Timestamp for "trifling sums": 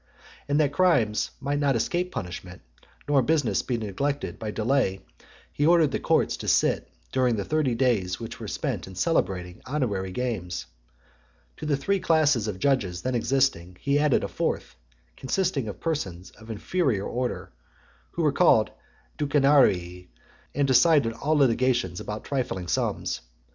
22.23-23.21